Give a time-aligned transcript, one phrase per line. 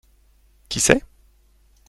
[0.67, 1.03] Qui sait?